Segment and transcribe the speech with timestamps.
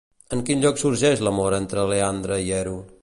[0.35, 2.77] En quin lloc sorgeix l'amor entre Leandre i Hero?